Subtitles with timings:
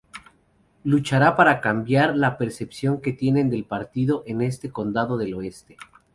[0.83, 5.77] Luchará para cambiar la percepción que tienen del partido en este condado del oeste.